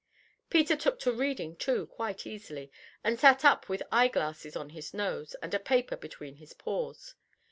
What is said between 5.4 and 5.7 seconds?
and a